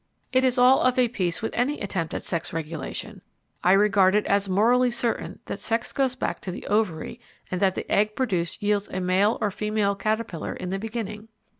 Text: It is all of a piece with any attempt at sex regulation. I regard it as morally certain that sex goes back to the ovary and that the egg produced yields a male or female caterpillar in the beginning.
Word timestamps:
It 0.33 0.43
is 0.43 0.57
all 0.57 0.81
of 0.81 0.97
a 0.97 1.09
piece 1.09 1.43
with 1.43 1.53
any 1.53 1.79
attempt 1.79 2.15
at 2.15 2.23
sex 2.23 2.51
regulation. 2.53 3.21
I 3.63 3.73
regard 3.73 4.15
it 4.15 4.25
as 4.25 4.49
morally 4.49 4.89
certain 4.89 5.37
that 5.45 5.59
sex 5.59 5.93
goes 5.93 6.15
back 6.15 6.39
to 6.39 6.49
the 6.49 6.65
ovary 6.65 7.19
and 7.51 7.61
that 7.61 7.75
the 7.75 7.85
egg 7.87 8.15
produced 8.15 8.63
yields 8.63 8.87
a 8.91 8.99
male 8.99 9.37
or 9.41 9.51
female 9.51 9.93
caterpillar 9.93 10.53
in 10.53 10.71
the 10.71 10.79
beginning. 10.79 11.27